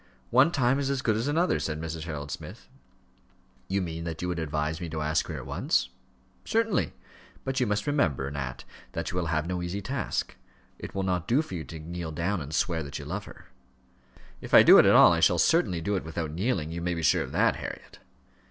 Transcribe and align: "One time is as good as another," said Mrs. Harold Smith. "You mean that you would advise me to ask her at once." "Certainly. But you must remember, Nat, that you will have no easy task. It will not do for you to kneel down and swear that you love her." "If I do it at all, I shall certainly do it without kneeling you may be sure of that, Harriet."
"One 0.31 0.51
time 0.51 0.79
is 0.79 0.89
as 0.89 1.03
good 1.03 1.15
as 1.15 1.27
another," 1.27 1.59
said 1.59 1.79
Mrs. 1.79 2.05
Harold 2.05 2.31
Smith. 2.31 2.67
"You 3.67 3.83
mean 3.83 4.03
that 4.03 4.19
you 4.19 4.27
would 4.29 4.39
advise 4.39 4.81
me 4.81 4.89
to 4.89 4.99
ask 4.99 5.27
her 5.27 5.35
at 5.37 5.45
once." 5.45 5.89
"Certainly. 6.43 6.93
But 7.43 7.59
you 7.59 7.67
must 7.67 7.85
remember, 7.85 8.31
Nat, 8.31 8.63
that 8.93 9.11
you 9.11 9.17
will 9.17 9.27
have 9.27 9.45
no 9.45 9.61
easy 9.61 9.79
task. 9.79 10.35
It 10.79 10.95
will 10.95 11.03
not 11.03 11.27
do 11.27 11.43
for 11.43 11.53
you 11.53 11.63
to 11.65 11.77
kneel 11.79 12.11
down 12.13 12.41
and 12.41 12.51
swear 12.51 12.81
that 12.81 12.97
you 12.97 13.05
love 13.05 13.25
her." 13.25 13.49
"If 14.41 14.55
I 14.55 14.63
do 14.63 14.79
it 14.79 14.87
at 14.87 14.95
all, 14.95 15.13
I 15.13 15.19
shall 15.19 15.37
certainly 15.37 15.81
do 15.81 15.95
it 15.95 16.03
without 16.03 16.31
kneeling 16.31 16.71
you 16.71 16.81
may 16.81 16.95
be 16.95 17.03
sure 17.03 17.21
of 17.21 17.31
that, 17.33 17.57
Harriet." 17.57 17.99